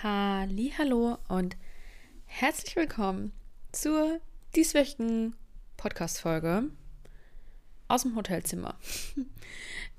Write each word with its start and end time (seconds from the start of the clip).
Hallo 0.00 1.18
und 1.26 1.56
herzlich 2.26 2.76
willkommen 2.76 3.32
zur 3.72 4.20
dieswöchigen 4.54 5.34
Podcast-Folge 5.76 6.70
aus 7.88 8.02
dem 8.02 8.14
Hotelzimmer. 8.14 8.76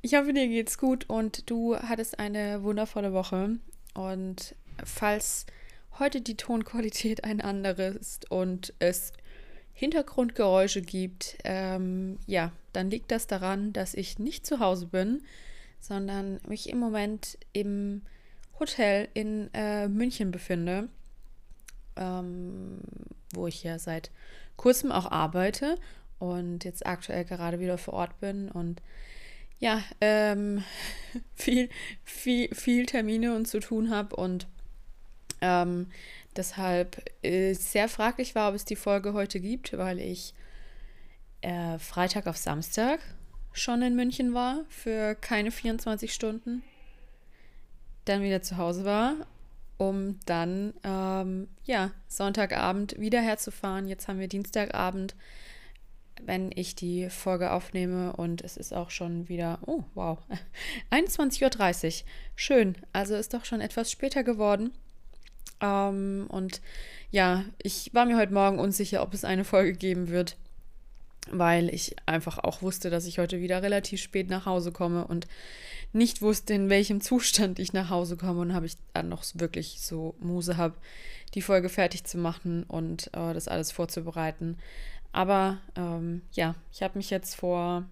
Ich 0.01 0.15
hoffe, 0.15 0.31
dir 0.31 0.47
geht's 0.47 0.77
gut 0.77 1.09
und 1.09 1.49
du 1.49 1.75
hattest 1.75 2.19
eine 2.19 2.63
wundervolle 2.63 3.11
Woche. 3.11 3.57
Und 3.93 4.55
falls 4.81 5.45
heute 5.99 6.21
die 6.21 6.37
Tonqualität 6.37 7.25
eine 7.25 7.43
andere 7.43 7.87
ist 7.87 8.31
und 8.31 8.73
es 8.79 9.11
Hintergrundgeräusche 9.73 10.81
gibt, 10.81 11.37
ähm, 11.43 12.19
ja, 12.25 12.53
dann 12.71 12.89
liegt 12.89 13.11
das 13.11 13.27
daran, 13.27 13.73
dass 13.73 13.93
ich 13.93 14.19
nicht 14.19 14.45
zu 14.45 14.61
Hause 14.61 14.87
bin, 14.87 15.23
sondern 15.81 16.39
mich 16.47 16.69
im 16.69 16.79
Moment 16.79 17.37
im 17.51 18.03
Hotel 18.59 19.07
in 19.13 19.49
äh, 19.53 19.87
München 19.87 20.31
befinde, 20.31 20.89
ähm, 21.95 22.79
wo 23.33 23.47
ich 23.47 23.63
ja 23.63 23.79
seit 23.79 24.11
kurzem 24.57 24.91
auch 24.91 25.09
arbeite 25.09 25.77
und 26.19 26.65
jetzt 26.65 26.85
aktuell 26.85 27.25
gerade 27.25 27.59
wieder 27.59 27.77
vor 27.77 27.93
Ort 27.93 28.19
bin 28.19 28.49
und 28.49 28.81
ja, 29.59 29.83
ähm, 30.01 30.63
viel, 31.35 31.69
viel, 32.03 32.53
viel 32.53 32.85
Termine 32.85 33.35
und 33.35 33.47
zu 33.47 33.59
tun 33.59 33.89
habe 33.89 34.15
und 34.15 34.47
ähm, 35.41 35.87
deshalb 36.35 37.03
äh, 37.23 37.53
sehr 37.53 37.87
fraglich 37.87 38.35
war, 38.35 38.49
ob 38.49 38.55
es 38.55 38.65
die 38.65 38.75
Folge 38.75 39.13
heute 39.13 39.39
gibt, 39.39 39.77
weil 39.77 39.99
ich 39.99 40.33
äh, 41.41 41.79
Freitag 41.79 42.27
auf 42.27 42.37
Samstag 42.37 42.99
schon 43.53 43.81
in 43.81 43.95
München 43.95 44.33
war 44.33 44.65
für 44.69 45.15
keine 45.15 45.51
24 45.51 46.13
Stunden 46.13 46.63
dann 48.09 48.23
wieder 48.23 48.41
zu 48.41 48.57
Hause 48.57 48.85
war, 48.85 49.15
um 49.77 50.19
dann 50.25 50.73
ähm, 50.83 51.47
ja 51.63 51.91
Sonntagabend 52.07 52.99
wieder 52.99 53.21
herzufahren. 53.21 53.87
Jetzt 53.87 54.07
haben 54.07 54.19
wir 54.19 54.27
Dienstagabend, 54.27 55.15
wenn 56.21 56.51
ich 56.53 56.75
die 56.75 57.09
Folge 57.09 57.51
aufnehme 57.51 58.13
und 58.13 58.43
es 58.43 58.57
ist 58.57 58.73
auch 58.73 58.89
schon 58.89 59.29
wieder, 59.29 59.59
oh 59.65 59.83
wow, 59.93 60.17
21.30 60.91 62.01
Uhr. 62.01 62.07
Schön, 62.35 62.75
also 62.93 63.15
ist 63.15 63.33
doch 63.33 63.45
schon 63.45 63.61
etwas 63.61 63.91
später 63.91 64.23
geworden. 64.23 64.71
Ähm, 65.61 66.25
und 66.29 66.61
ja, 67.11 67.45
ich 67.61 67.93
war 67.93 68.05
mir 68.05 68.17
heute 68.17 68.33
Morgen 68.33 68.59
unsicher, 68.59 69.01
ob 69.01 69.13
es 69.13 69.23
eine 69.23 69.43
Folge 69.43 69.73
geben 69.73 70.09
wird 70.09 70.35
weil 71.31 71.69
ich 71.69 71.95
einfach 72.05 72.39
auch 72.39 72.61
wusste, 72.61 72.89
dass 72.89 73.05
ich 73.05 73.19
heute 73.19 73.39
wieder 73.39 73.61
relativ 73.61 74.01
spät 74.01 74.29
nach 74.29 74.45
Hause 74.45 74.71
komme 74.71 75.05
und 75.05 75.27
nicht 75.91 76.21
wusste, 76.21 76.53
in 76.53 76.69
welchem 76.69 77.01
Zustand 77.01 77.59
ich 77.59 77.73
nach 77.73 77.89
Hause 77.89 78.17
komme 78.17 78.41
und 78.41 78.53
habe 78.53 78.65
ich 78.65 78.77
dann 78.93 79.09
noch 79.09 79.23
wirklich 79.33 79.81
so 79.81 80.15
Muse 80.19 80.57
habe, 80.57 80.75
die 81.33 81.41
Folge 81.41 81.69
fertig 81.69 82.03
zu 82.03 82.17
machen 82.17 82.63
und 82.63 83.07
äh, 83.07 83.33
das 83.33 83.47
alles 83.47 83.71
vorzubereiten. 83.71 84.57
Aber 85.11 85.57
ähm, 85.75 86.21
ja, 86.33 86.55
ich 86.71 86.83
habe 86.83 86.97
mich 86.97 87.09
jetzt 87.09 87.35
vor 87.35 87.85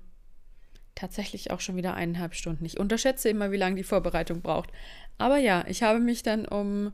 tatsächlich 0.93 1.51
auch 1.51 1.59
schon 1.59 1.75
wieder 1.75 1.93
eineinhalb 1.93 2.35
Stunden. 2.35 2.65
Ich 2.65 2.79
unterschätze 2.79 3.29
immer, 3.29 3.51
wie 3.51 3.57
lange 3.57 3.75
die 3.75 3.83
Vorbereitung 3.83 4.41
braucht. 4.41 4.71
Aber 5.17 5.37
ja, 5.37 5.63
ich 5.67 5.83
habe 5.83 5.99
mich 5.99 6.23
dann 6.23 6.45
um 6.45 6.91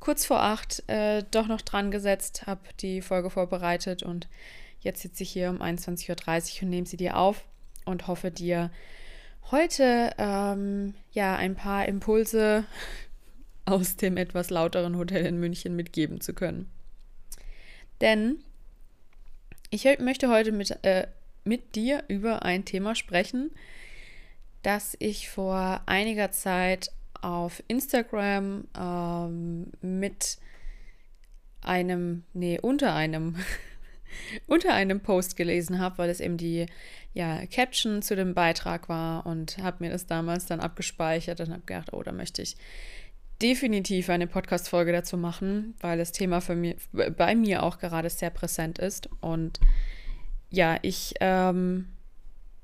kurz 0.00 0.24
vor 0.26 0.42
acht 0.42 0.82
äh, 0.88 1.22
doch 1.30 1.46
noch 1.46 1.60
dran 1.62 1.90
gesetzt, 1.90 2.46
habe 2.46 2.60
die 2.80 3.02
Folge 3.02 3.30
vorbereitet 3.30 4.02
und 4.02 4.28
Jetzt 4.82 5.02
sitze 5.02 5.22
ich 5.22 5.30
hier 5.30 5.48
um 5.48 5.62
21.30 5.62 6.56
Uhr 6.56 6.62
und 6.62 6.70
nehme 6.70 6.86
sie 6.86 6.96
dir 6.96 7.16
auf 7.16 7.46
und 7.84 8.08
hoffe 8.08 8.32
dir 8.32 8.70
heute 9.52 10.12
ähm, 10.18 10.94
ja 11.12 11.36
ein 11.36 11.54
paar 11.54 11.86
Impulse 11.86 12.64
aus 13.64 13.96
dem 13.96 14.16
etwas 14.16 14.50
lauteren 14.50 14.96
Hotel 14.96 15.24
in 15.24 15.38
München 15.38 15.76
mitgeben 15.76 16.20
zu 16.20 16.34
können. 16.34 16.68
Denn 18.00 18.38
ich 19.70 19.84
möchte 20.00 20.28
heute 20.28 20.50
mit, 20.50 20.84
äh, 20.84 21.06
mit 21.44 21.76
dir 21.76 22.02
über 22.08 22.42
ein 22.42 22.64
Thema 22.64 22.96
sprechen, 22.96 23.52
das 24.62 24.96
ich 24.98 25.28
vor 25.30 25.80
einiger 25.86 26.32
Zeit 26.32 26.90
auf 27.20 27.62
Instagram 27.68 28.64
ähm, 28.76 29.70
mit 29.80 30.38
einem, 31.60 32.24
nee, 32.32 32.58
unter 32.60 32.94
einem 32.94 33.36
unter 34.46 34.74
einem 34.74 35.00
Post 35.00 35.36
gelesen 35.36 35.78
habe, 35.78 35.98
weil 35.98 36.10
es 36.10 36.20
eben 36.20 36.36
die 36.36 36.66
ja, 37.14 37.44
Caption 37.46 38.02
zu 38.02 38.16
dem 38.16 38.34
Beitrag 38.34 38.88
war 38.88 39.26
und 39.26 39.58
habe 39.58 39.84
mir 39.84 39.90
das 39.90 40.06
damals 40.06 40.46
dann 40.46 40.60
abgespeichert 40.60 41.40
und 41.40 41.50
habe 41.50 41.62
gedacht, 41.66 41.92
oh, 41.92 42.02
da 42.02 42.12
möchte 42.12 42.42
ich 42.42 42.56
definitiv 43.42 44.08
eine 44.08 44.26
Podcast-Folge 44.26 44.92
dazu 44.92 45.16
machen, 45.16 45.74
weil 45.80 45.98
das 45.98 46.12
Thema 46.12 46.40
für 46.40 46.54
mir, 46.54 46.76
bei 46.92 47.34
mir 47.34 47.64
auch 47.64 47.78
gerade 47.78 48.08
sehr 48.08 48.30
präsent 48.30 48.78
ist. 48.78 49.08
Und 49.20 49.58
ja, 50.48 50.78
ich, 50.82 51.14
ähm, 51.20 51.88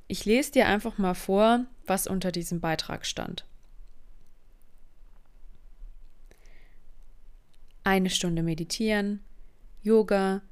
ich 0.07 0.25
lese 0.25 0.53
dir 0.53 0.69
einfach 0.69 0.97
mal 0.97 1.15
vor, 1.15 1.67
was 1.87 2.07
unter 2.07 2.31
diesem 2.31 2.61
Beitrag 2.61 3.05
stand. 3.05 3.45
Eine 7.83 8.11
Stunde 8.11 8.43
meditieren, 8.43 9.21
Yoga, 9.83 10.43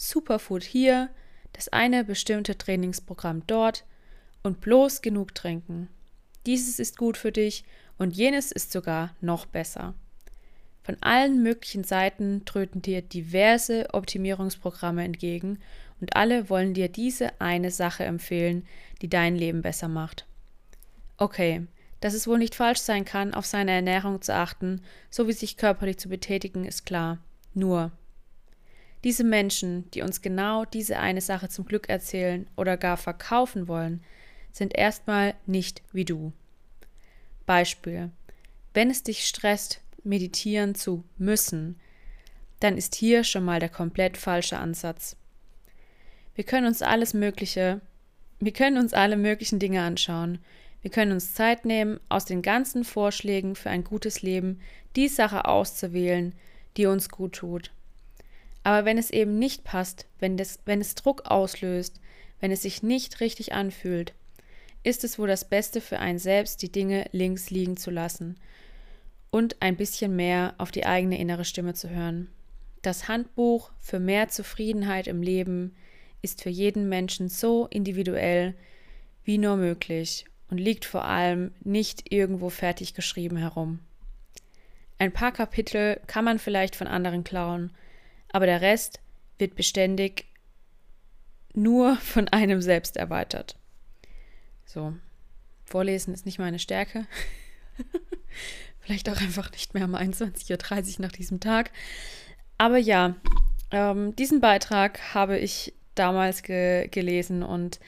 Superfood 0.00 0.62
hier, 0.62 1.10
das 1.52 1.68
eine 1.68 2.04
bestimmte 2.04 2.56
Trainingsprogramm 2.56 3.42
dort 3.46 3.84
und 4.42 4.62
bloß 4.62 5.02
genug 5.02 5.34
trinken. 5.34 5.88
Dieses 6.46 6.78
ist 6.78 6.96
gut 6.96 7.18
für 7.18 7.32
dich 7.32 7.64
und 7.98 8.16
jenes 8.16 8.50
ist 8.50 8.72
sogar 8.72 9.14
noch 9.20 9.44
besser. 9.44 9.92
Von 10.82 10.96
allen 11.02 11.42
möglichen 11.42 11.84
Seiten 11.84 12.46
tröten 12.46 12.80
dir 12.80 13.02
diverse 13.02 13.92
Optimierungsprogramme 13.92 15.04
entgegen 15.04 15.58
und 16.00 16.16
alle 16.16 16.48
wollen 16.48 16.72
dir 16.72 16.88
diese 16.88 17.38
eine 17.38 17.70
Sache 17.70 18.04
empfehlen, 18.04 18.66
die 19.02 19.10
dein 19.10 19.36
Leben 19.36 19.60
besser 19.60 19.88
macht. 19.88 20.24
Okay, 21.18 21.66
dass 22.00 22.14
es 22.14 22.26
wohl 22.26 22.38
nicht 22.38 22.54
falsch 22.54 22.80
sein 22.80 23.04
kann, 23.04 23.34
auf 23.34 23.44
seine 23.44 23.72
Ernährung 23.72 24.22
zu 24.22 24.34
achten, 24.34 24.80
sowie 25.10 25.34
sich 25.34 25.58
körperlich 25.58 25.98
zu 25.98 26.08
betätigen, 26.08 26.64
ist 26.64 26.86
klar. 26.86 27.18
Nur, 27.52 27.92
diese 29.04 29.24
Menschen, 29.24 29.90
die 29.92 30.02
uns 30.02 30.20
genau 30.22 30.64
diese 30.64 30.98
eine 30.98 31.20
Sache 31.20 31.48
zum 31.48 31.64
Glück 31.64 31.88
erzählen 31.88 32.46
oder 32.56 32.76
gar 32.76 32.96
verkaufen 32.96 33.68
wollen, 33.68 34.02
sind 34.52 34.76
erstmal 34.76 35.34
nicht 35.46 35.82
wie 35.92 36.04
du. 36.04 36.32
Beispiel. 37.46 38.10
Wenn 38.74 38.90
es 38.90 39.02
dich 39.02 39.26
stresst, 39.26 39.80
meditieren 40.04 40.74
zu 40.74 41.04
müssen, 41.18 41.78
dann 42.60 42.76
ist 42.76 42.94
hier 42.94 43.24
schon 43.24 43.44
mal 43.44 43.58
der 43.58 43.68
komplett 43.68 44.16
falsche 44.16 44.58
Ansatz. 44.58 45.16
Wir 46.34 46.44
können 46.44 46.66
uns 46.66 46.82
alles 46.82 47.14
Mögliche, 47.14 47.80
wir 48.38 48.52
können 48.52 48.78
uns 48.78 48.94
alle 48.94 49.16
möglichen 49.16 49.58
Dinge 49.58 49.82
anschauen. 49.82 50.38
Wir 50.82 50.90
können 50.90 51.12
uns 51.12 51.34
Zeit 51.34 51.66
nehmen, 51.66 52.00
aus 52.08 52.24
den 52.24 52.40
ganzen 52.40 52.84
Vorschlägen 52.84 53.54
für 53.54 53.68
ein 53.68 53.84
gutes 53.84 54.22
Leben 54.22 54.60
die 54.96 55.08
Sache 55.08 55.44
auszuwählen, 55.44 56.34
die 56.76 56.86
uns 56.86 57.10
gut 57.10 57.34
tut. 57.34 57.70
Aber 58.62 58.84
wenn 58.84 58.98
es 58.98 59.10
eben 59.10 59.38
nicht 59.38 59.64
passt, 59.64 60.06
wenn, 60.18 60.36
das, 60.36 60.58
wenn 60.64 60.80
es 60.80 60.94
Druck 60.94 61.26
auslöst, 61.26 62.00
wenn 62.40 62.50
es 62.50 62.62
sich 62.62 62.82
nicht 62.82 63.20
richtig 63.20 63.52
anfühlt, 63.52 64.14
ist 64.82 65.04
es 65.04 65.18
wohl 65.18 65.28
das 65.28 65.48
Beste 65.48 65.80
für 65.80 65.98
einen 65.98 66.18
selbst, 66.18 66.62
die 66.62 66.72
Dinge 66.72 67.06
links 67.12 67.50
liegen 67.50 67.76
zu 67.76 67.90
lassen 67.90 68.38
und 69.30 69.60
ein 69.60 69.76
bisschen 69.76 70.16
mehr 70.16 70.54
auf 70.58 70.70
die 70.70 70.86
eigene 70.86 71.18
innere 71.18 71.44
Stimme 71.44 71.74
zu 71.74 71.90
hören. 71.90 72.28
Das 72.82 73.08
Handbuch 73.08 73.70
für 73.78 74.00
mehr 74.00 74.28
Zufriedenheit 74.28 75.06
im 75.06 75.22
Leben 75.22 75.74
ist 76.22 76.42
für 76.42 76.50
jeden 76.50 76.88
Menschen 76.88 77.28
so 77.28 77.66
individuell 77.66 78.54
wie 79.24 79.38
nur 79.38 79.56
möglich 79.56 80.24
und 80.48 80.58
liegt 80.58 80.84
vor 80.84 81.04
allem 81.04 81.52
nicht 81.62 82.10
irgendwo 82.12 82.48
fertig 82.48 82.94
geschrieben 82.94 83.36
herum. 83.36 83.80
Ein 84.98 85.12
paar 85.12 85.32
Kapitel 85.32 86.00
kann 86.06 86.24
man 86.24 86.38
vielleicht 86.38 86.74
von 86.74 86.86
anderen 86.86 87.22
klauen, 87.22 87.70
aber 88.32 88.46
der 88.46 88.60
Rest 88.60 89.00
wird 89.38 89.56
beständig 89.56 90.26
nur 91.54 91.96
von 91.96 92.28
einem 92.28 92.62
selbst 92.62 92.96
erweitert. 92.96 93.56
So, 94.64 94.94
vorlesen 95.64 96.14
ist 96.14 96.26
nicht 96.26 96.38
meine 96.38 96.58
Stärke. 96.58 97.06
Vielleicht 98.80 99.08
auch 99.08 99.20
einfach 99.20 99.50
nicht 99.52 99.74
mehr 99.74 99.84
um 99.84 99.94
21.30 99.94 100.98
Uhr 100.98 101.02
nach 101.02 101.12
diesem 101.12 101.40
Tag. 101.40 101.70
Aber 102.58 102.78
ja, 102.78 103.16
ähm, 103.70 104.14
diesen 104.16 104.40
Beitrag 104.40 105.14
habe 105.14 105.38
ich 105.38 105.74
damals 105.94 106.42
ge 106.42 106.88
gelesen 106.88 107.42
und 107.42 107.80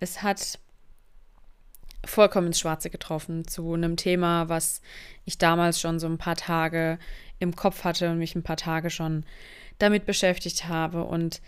es 0.00 0.22
hat 0.22 0.58
vollkommen 2.04 2.48
ins 2.48 2.60
Schwarze 2.60 2.90
getroffen 2.90 3.46
zu 3.46 3.74
einem 3.74 3.96
Thema, 3.96 4.48
was 4.48 4.80
ich 5.24 5.38
damals 5.38 5.80
schon 5.80 6.00
so 6.00 6.06
ein 6.06 6.18
paar 6.18 6.36
Tage 6.36 6.98
im 7.38 7.54
Kopf 7.54 7.84
hatte 7.84 8.10
und 8.10 8.18
mich 8.18 8.34
ein 8.34 8.42
paar 8.42 8.56
Tage 8.56 8.90
schon 8.90 9.24
damit 9.80 10.06
beschäftigt 10.06 10.68
habe. 10.68 11.04
Und 11.04 11.40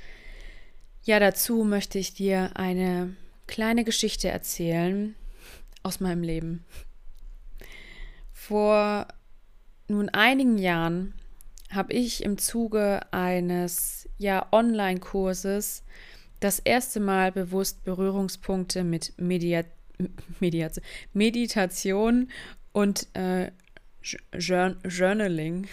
ja, 1.05 1.21
dazu 1.21 1.65
möchte 1.65 1.99
ich 1.99 2.15
dir 2.15 2.51
eine 2.55 3.15
kleine 3.47 3.85
Geschichte 3.85 4.29
erzählen 4.29 5.15
aus 5.83 6.01
meinem 6.01 6.23
Leben. 6.23 6.65
Vor 8.33 9.07
nun 9.89 10.09
einigen 10.09 10.59
Jahren 10.59 11.15
habe 11.71 11.93
ich 11.93 12.23
im 12.23 12.39
Zuge 12.39 13.01
eines 13.13 14.09
ja 14.19 14.47
Online-Kurses 14.53 15.85
das 16.41 16.59
erste 16.59 17.01
Mal 17.01 17.33
bewusst 17.33 17.85
Berührungspunkte 17.85 18.85
mit 18.85 19.13
Media 19.17 19.65
Mediation, 20.41 20.85
Meditation 21.13 22.29
und 22.73 23.07
äh, 23.15 23.53
Journaling 24.33 25.69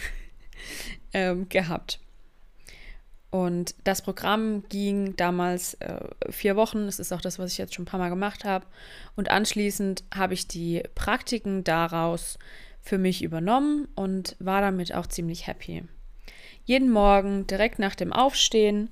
ähm, 1.13 1.50
gehabt. 1.50 2.00
Und 3.31 3.75
das 3.83 4.01
Programm 4.01 4.63
ging 4.69 5.15
damals 5.15 5.75
äh, 5.75 5.99
vier 6.29 6.55
Wochen. 6.55 6.85
Das 6.85 6.99
ist 6.99 7.11
auch 7.11 7.21
das, 7.21 7.37
was 7.37 7.51
ich 7.51 7.57
jetzt 7.59 7.75
schon 7.75 7.83
ein 7.83 7.87
paar 7.87 7.99
Mal 7.99 8.09
gemacht 8.09 8.43
habe. 8.43 8.65
Und 9.15 9.29
anschließend 9.29 10.03
habe 10.13 10.33
ich 10.33 10.47
die 10.47 10.83
Praktiken 10.95 11.63
daraus 11.63 12.39
für 12.81 12.97
mich 12.97 13.23
übernommen 13.23 13.87
und 13.95 14.35
war 14.39 14.61
damit 14.61 14.95
auch 14.95 15.05
ziemlich 15.05 15.45
happy. 15.45 15.83
Jeden 16.65 16.89
Morgen, 16.89 17.45
direkt 17.45 17.77
nach 17.77 17.95
dem 17.95 18.13
Aufstehen, 18.13 18.89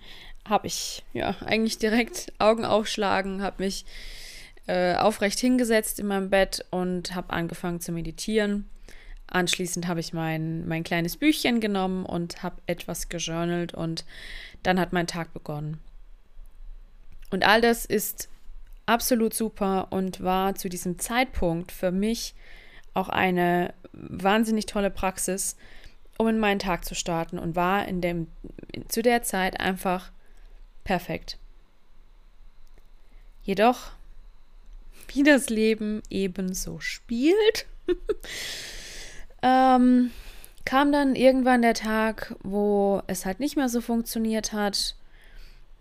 habe 0.48 0.68
ich 0.68 1.04
ja 1.14 1.36
eigentlich 1.46 1.78
direkt 1.78 2.32
Augen 2.38 2.64
aufschlagen, 2.64 3.42
habe 3.42 3.64
mich 3.64 3.86
äh, 4.68 4.96
aufrecht 4.96 5.40
hingesetzt 5.40 6.00
in 6.00 6.08
meinem 6.08 6.30
Bett 6.30 6.66
und 6.70 7.16
habe 7.16 7.34
angefangen 7.34 7.80
zu 7.80 7.92
meditieren. 7.92 8.70
Anschließend 9.28 9.88
habe 9.88 10.00
ich 10.00 10.14
mein, 10.14 10.68
mein 10.68 10.84
kleines 10.84 11.18
Büchchen 11.18 11.60
genommen 11.60 12.06
und 12.06 12.44
habe 12.44 12.62
etwas 12.66 13.10
gejournalt 13.10 13.74
und 13.74 14.06
dann 14.64 14.80
hat 14.80 14.94
mein 14.94 15.08
Tag 15.08 15.34
begonnen. 15.34 15.80
Und 17.30 17.46
all 17.46 17.60
das 17.60 17.86
ist 17.86 18.30
absolut 18.86 19.34
super 19.34 19.88
und 19.90 20.24
war 20.24 20.56
zu 20.56 20.70
diesem 20.70 20.98
Zeitpunkt 20.98 21.72
für 21.72 21.92
mich 21.92 22.34
auch 22.94 23.10
eine 23.10 23.74
wahnsinnig 23.92 24.66
tolle 24.66 24.90
Praxis, 24.90 25.58
um 26.18 26.28
in 26.30 26.40
meinen 26.40 26.60
Tag 26.60 26.86
zu 26.86 26.96
starten 26.96 27.38
und 27.38 27.56
war 27.56 27.88
in 27.88 28.02
dem, 28.02 28.28
zu 28.88 29.02
der 29.02 29.24
Zeit 29.24 29.60
einfach 29.60 30.12
perfekt. 30.84 31.38
Jedoch, 33.44 33.92
wie 35.10 35.24
das 35.24 35.50
Leben 35.50 36.02
ebenso 36.10 36.80
spielt, 36.80 37.66
ähm, 39.42 40.12
kam 40.66 40.92
dann 40.92 41.16
irgendwann 41.16 41.62
der 41.62 41.74
Tag, 41.74 42.36
wo 42.44 43.02
es 43.08 43.26
halt 43.26 43.40
nicht 43.40 43.56
mehr 43.56 43.70
so 43.70 43.82
funktioniert 43.82 44.54
hat, 44.54 44.96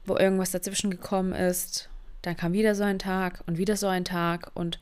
wo 0.04 0.16
irgendwas 0.16 0.52
dazwischen 0.52 0.90
gekommen 0.90 1.32
ist. 1.32 1.88
Dann 2.22 2.36
kam 2.36 2.52
wieder 2.52 2.74
so 2.74 2.84
ein 2.84 2.98
Tag 2.98 3.42
und 3.46 3.58
wieder 3.58 3.76
so 3.76 3.88
ein 3.88 4.04
Tag 4.04 4.50
und 4.54 4.78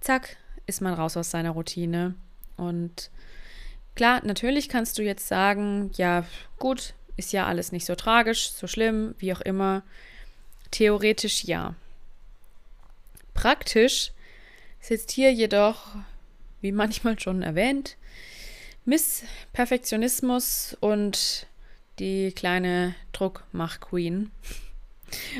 zack, 0.00 0.36
ist 0.66 0.80
man 0.80 0.94
raus 0.94 1.16
aus 1.16 1.30
seiner 1.30 1.50
Routine. 1.50 2.14
Und 2.56 3.10
klar, 3.94 4.20
natürlich 4.24 4.68
kannst 4.68 4.98
du 4.98 5.02
jetzt 5.02 5.28
sagen, 5.28 5.90
ja, 5.94 6.24
gut, 6.58 6.94
ist 7.16 7.32
ja 7.32 7.46
alles 7.46 7.72
nicht 7.72 7.86
so 7.86 7.94
tragisch, 7.94 8.50
so 8.50 8.66
schlimm, 8.66 9.14
wie 9.18 9.32
auch 9.32 9.40
immer. 9.40 9.82
Theoretisch 10.70 11.44
ja. 11.44 11.74
Praktisch 13.34 14.12
sitzt 14.80 15.10
hier 15.10 15.32
jedoch, 15.32 15.94
wie 16.60 16.72
manchmal 16.72 17.18
schon 17.18 17.42
erwähnt, 17.42 17.96
Miss 18.84 19.22
Perfektionismus 19.52 20.76
und 20.80 21.46
die 21.98 22.32
kleine 22.32 22.94
Druckmach-Queen. 23.12 24.30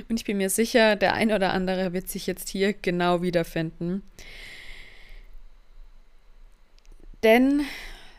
Und 0.09 0.21
ich 0.21 0.25
bin 0.25 0.39
mir 0.39 0.51
sicher, 0.51 0.97
der 0.97 1.15
ein 1.15 1.33
oder 1.33 1.53
andere 1.53 1.93
wird 1.93 2.09
sich 2.09 2.27
jetzt 2.27 2.49
hier 2.49 2.73
genau 2.73 3.23
wiederfinden. 3.23 4.03
Denn 7.23 7.63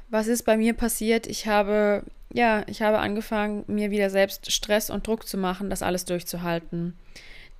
was 0.09 0.27
ist 0.27 0.43
bei 0.43 0.57
mir 0.57 0.73
passiert? 0.73 1.27
Ich 1.27 1.47
habe, 1.47 2.03
ja, 2.33 2.63
ich 2.67 2.81
habe 2.81 2.99
angefangen, 2.99 3.63
mir 3.67 3.91
wieder 3.91 4.09
selbst 4.09 4.51
Stress 4.51 4.89
und 4.89 5.07
Druck 5.07 5.27
zu 5.27 5.37
machen, 5.37 5.69
das 5.69 5.81
alles 5.81 6.05
durchzuhalten. 6.05 6.95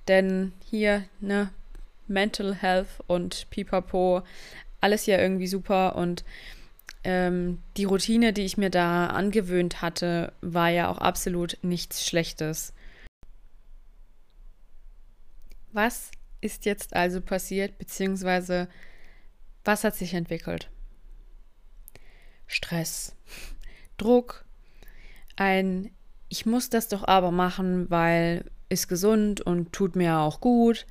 Denn 0.06 0.52
hier, 0.70 1.04
ne, 1.20 1.50
Mental 2.06 2.54
Health 2.54 2.88
und 3.08 3.50
Pipapo, 3.50 4.22
alles 4.80 5.06
ja 5.06 5.18
irgendwie 5.18 5.48
super 5.48 5.96
und 5.96 6.24
ähm, 7.06 7.62
die 7.76 7.84
Routine, 7.84 8.32
die 8.32 8.44
ich 8.44 8.56
mir 8.56 8.68
da 8.68 9.06
angewöhnt 9.06 9.80
hatte, 9.80 10.32
war 10.40 10.70
ja 10.70 10.88
auch 10.88 10.98
absolut 10.98 11.56
nichts 11.62 12.04
Schlechtes. 12.04 12.74
Was 15.70 16.10
ist 16.40 16.64
jetzt 16.64 16.96
also 16.96 17.20
passiert, 17.20 17.78
beziehungsweise 17.78 18.68
was 19.64 19.84
hat 19.84 19.94
sich 19.94 20.14
entwickelt? 20.14 20.68
Stress, 22.48 23.14
Druck, 23.98 24.44
ein 25.36 25.92
Ich 26.28 26.44
muss 26.44 26.70
das 26.70 26.88
doch 26.88 27.06
aber 27.06 27.30
machen, 27.30 27.88
weil 27.88 28.50
ist 28.68 28.88
gesund 28.88 29.40
und 29.40 29.72
tut 29.72 29.94
mir 29.94 30.18
auch 30.18 30.40
gut. 30.40 30.86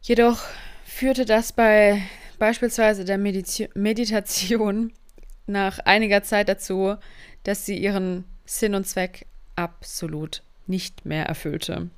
Jedoch 0.00 0.42
führte 0.86 1.26
das 1.26 1.52
bei 1.52 2.02
beispielsweise 2.42 3.04
der 3.04 3.18
Mediti 3.18 3.68
Meditation 3.74 4.92
nach 5.46 5.78
einiger 5.78 6.24
Zeit 6.24 6.48
dazu, 6.48 6.96
dass 7.44 7.66
sie 7.66 7.78
ihren 7.78 8.24
Sinn 8.44 8.74
und 8.74 8.84
Zweck 8.84 9.26
absolut 9.54 10.42
nicht 10.66 11.06
mehr 11.06 11.26
erfüllte. 11.26 11.88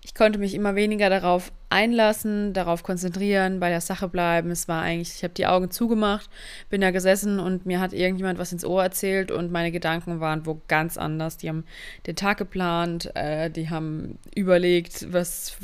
Ich 0.00 0.14
konnte 0.14 0.38
mich 0.38 0.54
immer 0.54 0.74
weniger 0.74 1.10
darauf 1.10 1.52
einlassen, 1.68 2.54
darauf 2.54 2.82
konzentrieren, 2.82 3.60
bei 3.60 3.68
der 3.68 3.82
Sache 3.82 4.08
bleiben. 4.08 4.50
Es 4.50 4.68
war 4.68 4.80
eigentlich, 4.80 5.16
ich 5.16 5.22
habe 5.22 5.34
die 5.34 5.46
Augen 5.46 5.70
zugemacht, 5.70 6.30
bin 6.70 6.80
da 6.80 6.90
gesessen 6.90 7.38
und 7.38 7.66
mir 7.66 7.78
hat 7.78 7.92
irgendjemand 7.92 8.38
was 8.38 8.52
ins 8.52 8.64
Ohr 8.64 8.82
erzählt 8.82 9.30
und 9.30 9.52
meine 9.52 9.70
Gedanken 9.70 10.18
waren 10.18 10.46
wo 10.46 10.62
ganz 10.66 10.96
anders. 10.96 11.36
Die 11.36 11.50
haben 11.50 11.64
den 12.06 12.16
Tag 12.16 12.38
geplant, 12.38 13.14
äh, 13.16 13.50
die 13.50 13.68
haben 13.68 14.18
überlegt, 14.34 15.12
was, 15.12 15.58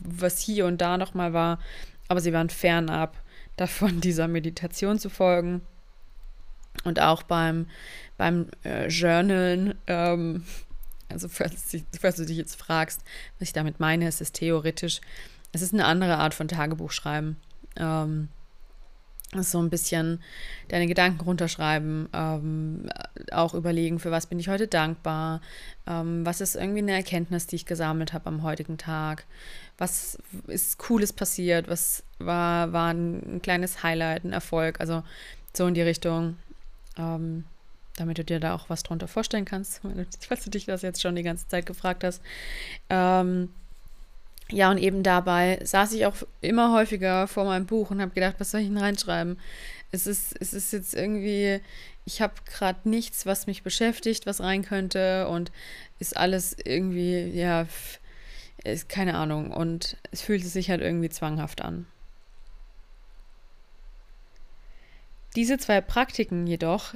was 0.00 0.38
hier 0.38 0.66
und 0.66 0.82
da 0.82 0.98
nochmal 0.98 1.32
war, 1.32 1.58
aber 2.08 2.20
sie 2.20 2.34
waren 2.34 2.50
fernab 2.50 3.23
davon, 3.56 4.00
dieser 4.02 4.28
Meditation 4.28 4.98
zu 4.98 5.10
folgen. 5.10 5.62
Und 6.82 7.00
auch 7.00 7.22
beim, 7.22 7.66
beim 8.16 8.48
äh, 8.64 8.88
Journalen 8.88 9.74
ähm, 9.86 10.44
also 11.08 11.28
falls, 11.28 11.76
falls, 12.00 12.16
du 12.16 12.26
dich 12.26 12.36
jetzt 12.36 12.56
fragst, 12.56 13.00
was 13.38 13.48
ich 13.48 13.52
damit 13.52 13.80
meine, 13.80 14.06
es 14.06 14.20
ist 14.20 14.34
theoretisch, 14.34 15.00
es 15.52 15.62
ist 15.62 15.72
eine 15.72 15.84
andere 15.84 16.16
Art 16.18 16.34
von 16.34 16.48
Tagebuchschreiben. 16.48 17.36
Ähm, 17.76 18.28
so 19.36 19.60
ein 19.60 19.70
bisschen 19.70 20.22
deine 20.68 20.86
Gedanken 20.86 21.20
runterschreiben, 21.20 22.08
ähm, 22.12 22.88
auch 23.32 23.54
überlegen, 23.54 23.98
für 23.98 24.12
was 24.12 24.26
bin 24.26 24.38
ich 24.38 24.48
heute 24.48 24.68
dankbar, 24.68 25.40
ähm, 25.88 26.24
was 26.24 26.40
ist 26.40 26.54
irgendwie 26.54 26.78
eine 26.78 26.92
Erkenntnis, 26.92 27.48
die 27.48 27.56
ich 27.56 27.66
gesammelt 27.66 28.12
habe 28.12 28.26
am 28.26 28.44
heutigen 28.44 28.78
Tag, 28.78 29.26
was 29.76 30.18
ist 30.46 30.78
Cooles 30.78 31.12
passiert, 31.12 31.68
was 31.68 32.04
war, 32.26 32.72
war 32.72 32.92
ein, 32.92 33.36
ein 33.36 33.42
kleines 33.42 33.82
Highlight, 33.82 34.24
ein 34.24 34.32
Erfolg, 34.32 34.80
also 34.80 35.02
so 35.52 35.66
in 35.66 35.74
die 35.74 35.82
Richtung. 35.82 36.36
Ähm, 36.96 37.44
damit 37.96 38.18
du 38.18 38.24
dir 38.24 38.40
da 38.40 38.54
auch 38.54 38.68
was 38.68 38.82
drunter 38.82 39.08
vorstellen 39.08 39.44
kannst, 39.44 39.80
falls 40.26 40.44
du 40.44 40.50
dich 40.50 40.66
das 40.66 40.82
jetzt 40.82 41.00
schon 41.00 41.16
die 41.16 41.22
ganze 41.22 41.46
Zeit 41.48 41.66
gefragt 41.66 42.04
hast. 42.04 42.20
Ähm, 42.90 43.50
ja, 44.50 44.70
und 44.70 44.78
eben 44.78 45.02
dabei 45.02 45.58
saß 45.62 45.92
ich 45.92 46.06
auch 46.06 46.16
immer 46.40 46.72
häufiger 46.72 47.26
vor 47.28 47.44
meinem 47.44 47.66
Buch 47.66 47.90
und 47.90 48.00
habe 48.00 48.12
gedacht, 48.12 48.36
was 48.38 48.50
soll 48.50 48.60
ich 48.60 48.68
denn 48.68 48.78
reinschreiben? 48.78 49.38
Es 49.90 50.06
ist, 50.06 50.36
es 50.40 50.52
ist 50.52 50.72
jetzt 50.72 50.94
irgendwie, 50.94 51.60
ich 52.04 52.20
habe 52.20 52.34
gerade 52.44 52.88
nichts, 52.88 53.26
was 53.26 53.46
mich 53.46 53.62
beschäftigt, 53.62 54.26
was 54.26 54.40
rein 54.40 54.62
könnte 54.62 55.28
und 55.28 55.50
ist 55.98 56.16
alles 56.16 56.56
irgendwie, 56.64 57.28
ja, 57.28 57.66
ist 58.64 58.88
keine 58.88 59.14
Ahnung. 59.14 59.50
Und 59.50 59.96
es 60.10 60.20
fühlte 60.20 60.46
sich 60.46 60.68
halt 60.68 60.82
irgendwie 60.82 61.10
zwanghaft 61.10 61.62
an. 61.62 61.86
Diese 65.36 65.58
zwei 65.58 65.80
Praktiken 65.80 66.46
jedoch 66.46 66.94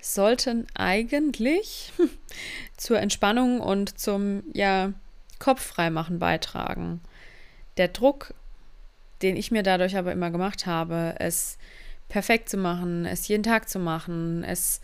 sollten 0.00 0.66
eigentlich 0.74 1.92
zur 2.76 2.98
Entspannung 2.98 3.60
und 3.60 3.98
zum 3.98 4.42
ja, 4.52 4.92
Kopffreimachen 5.38 6.18
beitragen. 6.18 7.00
Der 7.76 7.88
Druck, 7.88 8.34
den 9.22 9.36
ich 9.36 9.50
mir 9.50 9.62
dadurch 9.62 9.96
aber 9.96 10.12
immer 10.12 10.30
gemacht 10.30 10.66
habe, 10.66 11.14
es 11.18 11.58
perfekt 12.08 12.48
zu 12.48 12.56
machen, 12.56 13.06
es 13.06 13.26
jeden 13.28 13.42
Tag 13.42 13.68
zu 13.68 13.78
machen, 13.78 14.44
es 14.44 14.80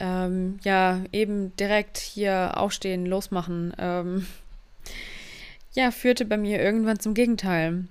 ähm, 0.00 0.58
ja 0.64 1.02
eben 1.12 1.54
direkt 1.56 1.98
hier 1.98 2.56
aufstehen, 2.56 3.06
losmachen, 3.06 3.74
ähm, 3.78 4.26
ja, 5.74 5.90
führte 5.90 6.24
bei 6.24 6.36
mir 6.36 6.60
irgendwann 6.60 7.00
zum 7.00 7.14
Gegenteil. 7.14 7.84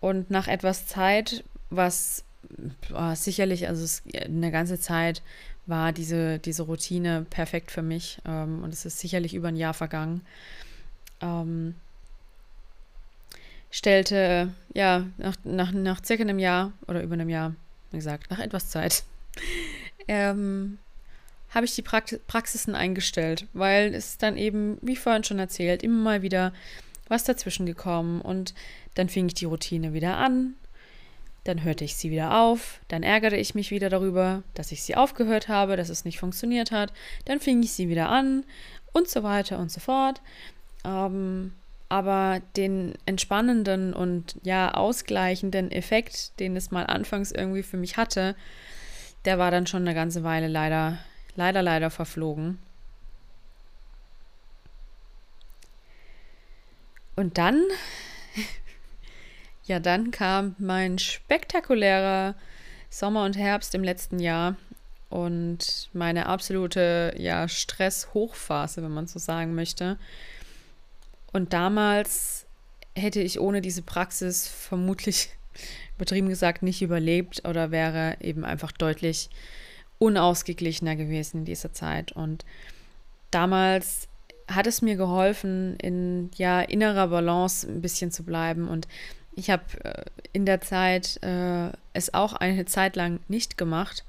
Und 0.00 0.30
nach 0.30 0.48
etwas 0.48 0.86
Zeit, 0.86 1.44
was 1.70 2.23
oh, 2.92 3.14
sicherlich, 3.14 3.68
also 3.68 3.84
es, 3.84 4.02
eine 4.14 4.50
ganze 4.50 4.78
Zeit 4.78 5.22
war 5.66 5.92
diese, 5.92 6.38
diese 6.38 6.64
Routine 6.64 7.26
perfekt 7.28 7.70
für 7.70 7.82
mich. 7.82 8.18
Ähm, 8.26 8.62
und 8.62 8.72
es 8.72 8.84
ist 8.84 8.98
sicherlich 8.98 9.34
über 9.34 9.48
ein 9.48 9.56
Jahr 9.56 9.74
vergangen. 9.74 10.22
Ähm, 11.20 11.74
stellte, 13.70 14.52
ja, 14.72 15.06
nach, 15.16 15.36
nach, 15.44 15.72
nach 15.72 16.04
circa 16.04 16.22
einem 16.22 16.38
Jahr 16.38 16.72
oder 16.86 17.02
über 17.02 17.14
einem 17.14 17.28
Jahr, 17.28 17.54
wie 17.90 17.96
gesagt, 17.96 18.30
nach 18.30 18.38
etwas 18.38 18.70
Zeit, 18.70 19.04
ähm, 20.08 20.78
habe 21.50 21.66
ich 21.66 21.74
die 21.74 21.82
Praxisen 21.82 22.74
eingestellt, 22.74 23.46
weil 23.52 23.94
es 23.94 24.18
dann 24.18 24.36
eben, 24.36 24.78
wie 24.82 24.96
vorhin 24.96 25.24
schon 25.24 25.38
erzählt, 25.38 25.82
immer 25.82 26.02
mal 26.02 26.22
wieder 26.22 26.52
was 27.08 27.24
dazwischen 27.24 27.66
gekommen 27.66 28.20
und 28.20 28.54
dann 28.94 29.08
fing 29.08 29.26
ich 29.26 29.34
die 29.34 29.44
Routine 29.44 29.92
wieder 29.92 30.16
an, 30.16 30.54
dann 31.44 31.62
hörte 31.62 31.84
ich 31.84 31.96
sie 31.96 32.10
wieder 32.10 32.40
auf, 32.40 32.80
dann 32.88 33.02
ärgerte 33.02 33.36
ich 33.36 33.54
mich 33.54 33.70
wieder 33.70 33.90
darüber, 33.90 34.42
dass 34.54 34.72
ich 34.72 34.82
sie 34.82 34.96
aufgehört 34.96 35.48
habe, 35.48 35.76
dass 35.76 35.90
es 35.90 36.04
nicht 36.04 36.18
funktioniert 36.18 36.70
hat, 36.70 36.92
dann 37.26 37.40
fing 37.40 37.62
ich 37.62 37.72
sie 37.72 37.88
wieder 37.88 38.08
an 38.08 38.44
und 38.92 39.08
so 39.08 39.22
weiter 39.22 39.58
und 39.58 39.70
so 39.70 39.80
fort. 39.80 40.22
Ähm, 40.84 41.52
aber 41.88 42.40
den 42.56 42.94
entspannenden 43.06 43.92
und 43.92 44.36
ja 44.42 44.72
ausgleichenden 44.72 45.70
Effekt, 45.70 46.38
den 46.40 46.56
es 46.56 46.70
mal 46.70 46.86
anfangs 46.86 47.30
irgendwie 47.30 47.62
für 47.62 47.76
mich 47.76 47.96
hatte, 47.96 48.34
der 49.24 49.38
war 49.38 49.50
dann 49.50 49.66
schon 49.66 49.82
eine 49.82 49.94
ganze 49.94 50.24
Weile 50.24 50.48
leider, 50.48 50.98
leider, 51.36 51.62
leider 51.62 51.90
verflogen. 51.90 52.58
Und 57.16 57.38
dann, 57.38 57.62
ja, 59.66 59.80
dann 59.80 60.10
kam 60.10 60.54
mein 60.58 60.98
spektakulärer 60.98 62.34
Sommer 62.90 63.24
und 63.24 63.36
Herbst 63.36 63.74
im 63.74 63.82
letzten 63.82 64.18
Jahr 64.18 64.56
und 65.08 65.88
meine 65.92 66.26
absolute, 66.26 67.14
ja, 67.16 67.48
Stress-Hochphase, 67.48 68.82
wenn 68.82 68.92
man 68.92 69.06
so 69.06 69.18
sagen 69.18 69.54
möchte. 69.54 69.98
Und 71.32 71.52
damals 71.52 72.46
hätte 72.94 73.20
ich 73.20 73.40
ohne 73.40 73.60
diese 73.60 73.82
Praxis 73.82 74.46
vermutlich, 74.48 75.30
übertrieben 75.96 76.28
gesagt, 76.28 76.62
nicht 76.62 76.82
überlebt 76.82 77.46
oder 77.48 77.70
wäre 77.70 78.16
eben 78.20 78.44
einfach 78.44 78.72
deutlich 78.72 79.30
unausgeglichener 79.98 80.96
gewesen 80.96 81.38
in 81.38 81.44
dieser 81.44 81.72
Zeit. 81.72 82.12
Und 82.12 82.44
damals 83.30 84.08
hat 84.48 84.66
es 84.66 84.82
mir 84.82 84.96
geholfen, 84.96 85.76
in 85.76 86.30
ja 86.36 86.60
innerer 86.60 87.08
Balance 87.08 87.66
ein 87.66 87.80
bisschen 87.80 88.10
zu 88.10 88.24
bleiben. 88.24 88.68
Und 88.68 88.86
ich 89.36 89.50
habe 89.50 89.62
äh, 89.84 90.04
in 90.32 90.46
der 90.46 90.60
Zeit 90.60 91.22
äh, 91.22 91.70
es 91.92 92.14
auch 92.14 92.32
eine 92.34 92.64
Zeit 92.66 92.96
lang 92.96 93.20
nicht 93.28 93.58
gemacht 93.58 94.04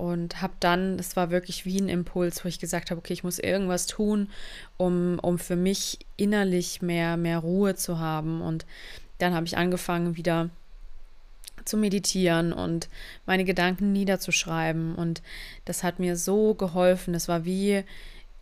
und 0.00 0.40
habe 0.40 0.54
dann, 0.60 0.96
das 0.96 1.14
war 1.14 1.30
wirklich 1.30 1.66
wie 1.66 1.78
ein 1.78 1.90
Impuls, 1.90 2.42
wo 2.42 2.48
ich 2.48 2.58
gesagt 2.58 2.90
habe, 2.90 2.98
okay, 2.98 3.12
ich 3.12 3.22
muss 3.22 3.38
irgendwas 3.38 3.86
tun, 3.86 4.30
um, 4.78 5.18
um 5.18 5.38
für 5.38 5.56
mich 5.56 5.98
innerlich 6.16 6.80
mehr, 6.80 7.18
mehr 7.18 7.38
Ruhe 7.38 7.74
zu 7.74 7.98
haben. 7.98 8.40
Und 8.40 8.64
dann 9.18 9.34
habe 9.34 9.44
ich 9.44 9.58
angefangen, 9.58 10.16
wieder 10.16 10.48
zu 11.66 11.76
meditieren 11.76 12.54
und 12.54 12.88
meine 13.26 13.44
Gedanken 13.44 13.92
niederzuschreiben. 13.92 14.94
Und 14.94 15.20
das 15.66 15.82
hat 15.84 15.98
mir 15.98 16.16
so 16.16 16.54
geholfen. 16.54 17.12
Das 17.12 17.28
war 17.28 17.44
wie, 17.44 17.84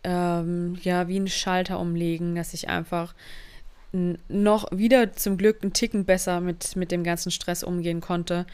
ähm, 0.05 0.77
ja, 0.81 1.09
wie 1.09 1.19
ein 1.19 1.27
Schalter 1.27 1.79
umlegen, 1.81 2.35
dass 2.35 2.53
ich 2.53 2.69
einfach 2.69 3.13
noch 3.91 4.67
wieder 4.71 5.13
zum 5.13 5.37
Glück 5.37 5.59
einen 5.61 5.73
Ticken 5.73 6.05
besser 6.05 6.41
mit, 6.41 6.75
mit 6.75 6.91
dem 6.91 7.03
ganzen 7.03 7.31
Stress 7.31 7.63
umgehen 7.63 8.01
konnte 8.01 8.45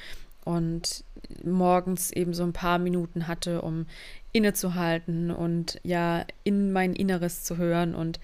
und 0.45 1.03
morgens 1.43 2.11
eben 2.11 2.33
so 2.33 2.43
ein 2.43 2.53
paar 2.53 2.79
Minuten 2.79 3.27
hatte, 3.27 3.61
um 3.61 3.87
innezuhalten 4.31 5.31
und 5.31 5.79
ja 5.83 6.25
in 6.43 6.71
mein 6.71 6.93
Inneres 6.93 7.43
zu 7.43 7.57
hören. 7.57 7.95
Und 7.95 8.19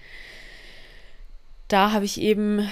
da 1.68 1.92
habe 1.92 2.04
ich 2.04 2.20
eben 2.20 2.68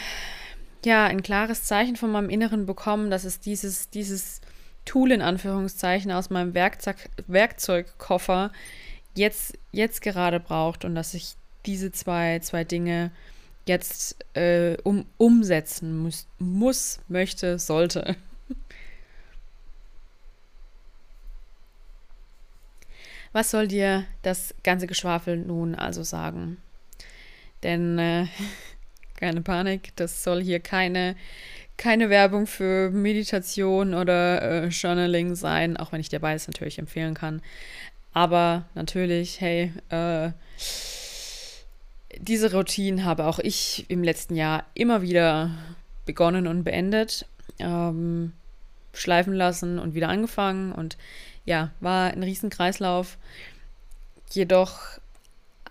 ja 0.84 1.04
ein 1.04 1.22
klares 1.22 1.64
Zeichen 1.64 1.96
von 1.96 2.10
meinem 2.10 2.30
Inneren 2.30 2.66
bekommen, 2.66 3.10
dass 3.10 3.24
es 3.24 3.40
dieses, 3.40 3.90
dieses 3.90 4.40
Tool 4.84 5.12
in 5.12 5.22
Anführungszeichen 5.22 6.10
aus 6.12 6.30
meinem 6.30 6.54
Werkzeug, 6.54 6.96
Werkzeugkoffer 7.26 8.52
jetzt, 9.14 9.58
jetzt 9.72 10.00
gerade 10.00 10.40
braucht 10.40 10.84
und 10.84 10.94
dass 10.94 11.14
ich 11.14 11.34
diese 11.66 11.92
zwei, 11.92 12.38
zwei 12.38 12.64
Dinge 12.64 13.10
jetzt 13.66 14.16
äh, 14.34 14.76
um, 14.82 15.06
umsetzen 15.16 15.98
muss, 15.98 16.26
muss, 16.38 17.00
möchte, 17.08 17.58
sollte. 17.58 18.16
Was 23.32 23.50
soll 23.50 23.68
dir 23.68 24.04
das 24.22 24.54
ganze 24.64 24.86
Geschwafel 24.86 25.36
nun 25.36 25.74
also 25.74 26.02
sagen? 26.02 26.58
Denn 27.62 27.98
äh, 27.98 28.26
keine 29.16 29.42
Panik, 29.42 29.94
das 29.96 30.24
soll 30.24 30.42
hier 30.42 30.60
keine, 30.60 31.14
keine 31.76 32.10
Werbung 32.10 32.46
für 32.46 32.90
Meditation 32.90 33.94
oder 33.94 34.42
äh, 34.42 34.66
Journaling 34.68 35.36
sein, 35.36 35.76
auch 35.76 35.92
wenn 35.92 36.00
ich 36.00 36.08
dir 36.08 36.20
beides 36.20 36.48
natürlich 36.48 36.78
empfehlen 36.78 37.14
kann. 37.14 37.40
Aber 38.12 38.64
natürlich, 38.74 39.40
hey, 39.40 39.72
äh, 39.90 40.32
diese 42.20 42.52
Routine 42.52 43.04
habe 43.04 43.24
auch 43.24 43.38
ich 43.38 43.86
im 43.88 44.04
letzten 44.04 44.36
Jahr 44.36 44.64
immer 44.74 45.02
wieder 45.02 45.50
begonnen 46.04 46.46
und 46.46 46.64
beendet, 46.64 47.26
ähm, 47.58 48.32
schleifen 48.92 49.32
lassen 49.32 49.78
und 49.78 49.94
wieder 49.94 50.08
angefangen 50.08 50.72
und 50.72 50.98
ja, 51.44 51.70
war 51.80 52.10
ein 52.10 52.22
Riesenkreislauf. 52.22 53.16
Jedoch 54.30 54.80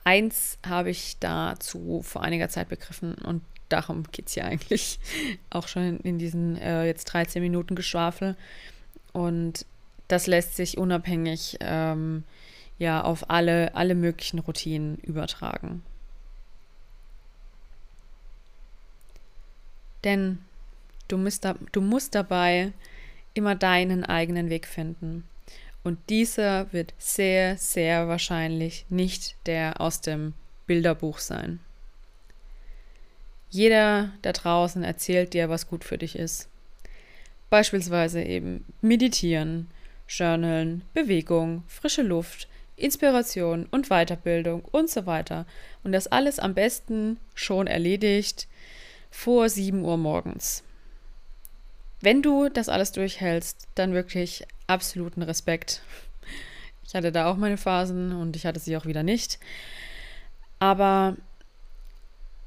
eins 0.03 0.57
habe 0.67 0.89
ich 0.89 1.17
dazu 1.19 2.01
vor 2.03 2.23
einiger 2.23 2.49
Zeit 2.49 2.69
begriffen 2.69 3.13
und 3.15 3.43
darum 3.69 4.03
geht 4.11 4.27
es 4.27 4.35
ja 4.35 4.45
eigentlich 4.45 4.99
auch 5.51 5.67
schon 5.67 5.99
in 5.99 6.17
diesen 6.17 6.57
äh, 6.57 6.85
jetzt 6.85 7.05
13 7.05 7.41
Minuten 7.41 7.75
Geschwafel. 7.75 8.35
Und 9.13 9.65
das 10.07 10.25
lässt 10.25 10.55
sich 10.55 10.77
unabhängig 10.79 11.57
ähm, 11.59 12.23
ja 12.79 13.03
auf 13.03 13.29
alle, 13.29 13.75
alle 13.75 13.93
möglichen 13.93 14.39
Routinen 14.39 14.97
übertragen. 14.97 15.83
Denn 20.03 20.39
du 21.07 21.17
musst, 21.17 21.45
da, 21.45 21.55
du 21.71 21.81
musst 21.81 22.15
dabei 22.15 22.71
immer 23.33 23.55
deinen 23.55 24.03
eigenen 24.03 24.49
Weg 24.49 24.67
finden. 24.67 25.27
Und 25.83 25.97
dieser 26.09 26.71
wird 26.73 26.93
sehr, 26.97 27.57
sehr 27.57 28.07
wahrscheinlich 28.07 28.85
nicht 28.89 29.35
der 29.45 29.79
aus 29.79 30.01
dem 30.01 30.33
Bilderbuch 30.67 31.19
sein. 31.19 31.59
Jeder 33.49 34.11
da 34.21 34.31
draußen 34.31 34.83
erzählt 34.83 35.33
dir, 35.33 35.49
was 35.49 35.67
gut 35.67 35.83
für 35.83 35.97
dich 35.97 36.15
ist. 36.15 36.49
Beispielsweise 37.49 38.21
eben 38.21 38.63
meditieren, 38.81 39.67
journalen, 40.07 40.83
Bewegung, 40.93 41.63
frische 41.67 42.03
Luft, 42.03 42.47
Inspiration 42.75 43.65
und 43.71 43.89
Weiterbildung 43.89 44.61
und 44.65 44.89
so 44.89 45.05
weiter. 45.05 45.45
Und 45.83 45.91
das 45.91 46.07
alles 46.07 46.39
am 46.39 46.53
besten 46.53 47.17
schon 47.33 47.67
erledigt 47.67 48.47
vor 49.09 49.49
7 49.49 49.83
Uhr 49.83 49.97
morgens. 49.97 50.63
Wenn 52.01 52.21
du 52.21 52.49
das 52.49 52.69
alles 52.69 52.91
durchhältst, 52.91 53.67
dann 53.75 53.93
wirklich 53.93 54.45
absoluten 54.67 55.21
Respekt. 55.21 55.81
Ich 56.87 56.95
hatte 56.95 57.11
da 57.11 57.29
auch 57.29 57.37
meine 57.37 57.57
Phasen 57.57 58.13
und 58.13 58.35
ich 58.35 58.45
hatte 58.45 58.59
sie 58.59 58.77
auch 58.77 58.85
wieder 58.85 59.03
nicht. 59.03 59.39
Aber 60.59 61.17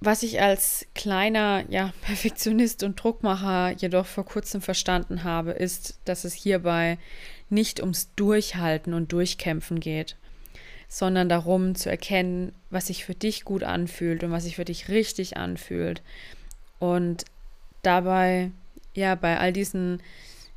was 0.01 0.23
ich 0.23 0.41
als 0.41 0.87
kleiner 0.95 1.65
ja, 1.69 1.93
Perfektionist 2.03 2.83
und 2.83 3.03
Druckmacher 3.03 3.73
jedoch 3.77 4.07
vor 4.07 4.25
kurzem 4.25 4.61
verstanden 4.61 5.25
habe, 5.25 5.53
ist, 5.53 6.01
dass 6.05 6.25
es 6.25 6.35
hierbei 6.35 6.99
nicht 7.51 7.81
ums 7.81 8.13
Durchhalten 8.17 8.95
und 8.95 9.13
Durchkämpfen 9.13 9.79
geht, 9.79 10.17
sondern 10.89 11.29
darum 11.29 11.75
zu 11.75 11.91
erkennen, 11.91 12.53
was 12.71 12.89
sich 12.89 13.05
für 13.05 13.15
dich 13.15 13.45
gut 13.45 13.63
anfühlt 13.63 14.25
und 14.25 14.31
was 14.31 14.45
sich 14.45 14.57
für 14.57 14.65
dich 14.65 14.89
richtig 14.89 15.37
anfühlt. 15.37 16.03
Und 16.83 17.25
dabei, 17.83 18.51
ja, 18.95 19.15
bei 19.15 19.39
all 19.39 19.53
diesen 19.53 20.03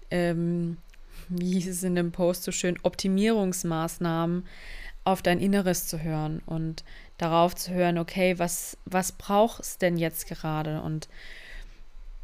ähm, 0.09 0.77
wie 1.29 1.53
hieß 1.53 1.67
es 1.67 1.83
in 1.83 1.95
dem 1.95 2.11
Post 2.11 2.43
so 2.43 2.51
schön, 2.51 2.77
Optimierungsmaßnahmen 2.83 4.45
auf 5.03 5.21
dein 5.21 5.39
Inneres 5.39 5.87
zu 5.87 6.01
hören 6.01 6.41
und 6.45 6.83
darauf 7.17 7.55
zu 7.55 7.71
hören, 7.71 7.97
okay, 7.97 8.39
was, 8.39 8.77
was 8.85 9.11
braucht 9.11 9.61
es 9.61 9.77
denn 9.77 9.97
jetzt 9.97 10.27
gerade? 10.27 10.81
Und 10.81 11.07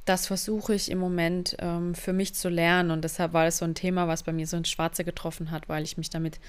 das 0.05 0.25
versuche 0.25 0.73
ich 0.73 0.89
im 0.89 0.97
Moment 0.97 1.55
ähm, 1.59 1.93
für 1.93 2.11
mich 2.11 2.33
zu 2.33 2.49
lernen. 2.49 2.89
Und 2.89 3.03
deshalb 3.03 3.33
war 3.33 3.45
es 3.45 3.59
so 3.59 3.65
ein 3.65 3.75
Thema, 3.75 4.07
was 4.07 4.23
bei 4.23 4.33
mir 4.33 4.47
so 4.47 4.57
ins 4.57 4.69
Schwarze 4.69 5.03
getroffen 5.03 5.51
hat, 5.51 5.69
weil 5.69 5.83
ich 5.83 5.97
mich 5.97 6.09
damit 6.09 6.39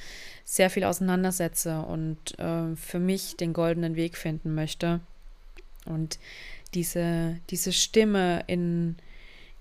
sehr 0.45 0.71
viel 0.71 0.85
auseinandersetze 0.85 1.83
und 1.83 2.39
äh, 2.39 2.75
für 2.77 2.99
mich 2.99 3.37
den 3.37 3.53
goldenen 3.53 3.95
Weg 3.95 4.17
finden 4.17 4.55
möchte. 4.55 5.01
Und 5.85 6.19
diese, 6.75 7.38
diese 7.50 7.73
Stimme 7.73 8.45
in, 8.47 8.97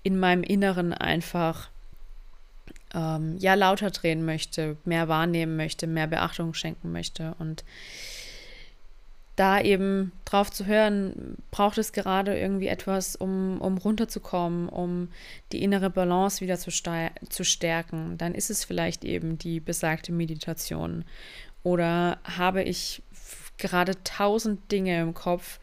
in 0.02 0.18
meinem 0.18 0.42
Inneren 0.42 0.92
einfach 0.92 1.70
ähm, 2.94 3.36
ja 3.38 3.54
lauter 3.54 3.90
drehen 3.90 4.24
möchte, 4.24 4.76
mehr 4.84 5.08
wahrnehmen 5.08 5.56
möchte, 5.56 5.86
mehr 5.86 6.06
Beachtung 6.06 6.54
schenken 6.54 6.92
möchte. 6.92 7.34
Und 7.38 7.64
da 9.36 9.60
eben 9.60 10.12
drauf 10.26 10.50
zu 10.50 10.66
hören, 10.66 11.38
braucht 11.50 11.78
es 11.78 11.92
gerade 11.92 12.38
irgendwie 12.38 12.68
etwas, 12.68 13.16
um, 13.16 13.60
um 13.60 13.78
runterzukommen, 13.78 14.68
um 14.68 15.08
die 15.52 15.62
innere 15.62 15.88
Balance 15.88 16.42
wieder 16.42 16.58
zu, 16.58 16.70
zu 16.70 17.44
stärken, 17.44 18.18
dann 18.18 18.34
ist 18.34 18.50
es 18.50 18.64
vielleicht 18.64 19.04
eben 19.04 19.38
die 19.38 19.60
besagte 19.60 20.12
Meditation. 20.12 21.04
Oder 21.62 22.18
habe 22.24 22.62
ich 22.62 23.02
gerade 23.56 24.02
tausend 24.04 24.70
Dinge 24.70 25.00
im 25.00 25.14
Kopf, 25.14 25.60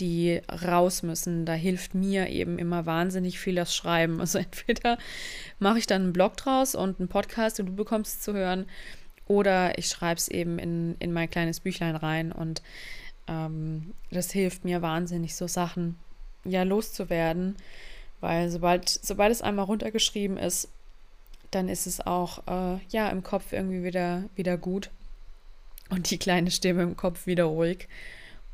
die 0.00 0.40
raus 0.66 1.02
müssen. 1.02 1.44
Da 1.44 1.52
hilft 1.52 1.94
mir 1.94 2.28
eben 2.28 2.58
immer 2.58 2.86
wahnsinnig 2.86 3.38
viel 3.38 3.54
das 3.54 3.74
Schreiben. 3.74 4.20
Also 4.20 4.38
entweder 4.40 4.98
mache 5.58 5.78
ich 5.78 5.86
dann 5.86 6.02
einen 6.02 6.12
Blog 6.12 6.36
draus 6.36 6.74
und 6.74 6.98
einen 6.98 7.08
Podcast 7.08 7.60
und 7.60 7.66
du 7.66 7.74
bekommst 7.76 8.16
es 8.16 8.20
zu 8.22 8.32
hören, 8.32 8.66
oder 9.30 9.78
ich 9.78 9.86
schreibe 9.86 10.18
es 10.18 10.26
eben 10.26 10.58
in, 10.58 10.96
in 10.98 11.12
mein 11.12 11.30
kleines 11.30 11.60
Büchlein 11.60 11.94
rein 11.94 12.32
und 12.32 12.62
ähm, 13.28 13.94
das 14.10 14.32
hilft 14.32 14.64
mir 14.64 14.82
wahnsinnig, 14.82 15.36
so 15.36 15.46
Sachen 15.46 15.96
ja 16.44 16.64
loszuwerden, 16.64 17.54
weil 18.20 18.50
sobald, 18.50 18.88
sobald 18.88 19.30
es 19.30 19.40
einmal 19.40 19.66
runtergeschrieben 19.66 20.36
ist, 20.36 20.68
dann 21.52 21.68
ist 21.68 21.86
es 21.86 22.04
auch 22.04 22.46
äh, 22.48 22.80
ja 22.88 23.08
im 23.08 23.22
Kopf 23.22 23.52
irgendwie 23.52 23.84
wieder, 23.84 24.24
wieder 24.34 24.58
gut 24.58 24.90
und 25.90 26.10
die 26.10 26.18
kleine 26.18 26.50
Stimme 26.50 26.82
im 26.82 26.96
Kopf 26.96 27.26
wieder 27.26 27.44
ruhig. 27.44 27.86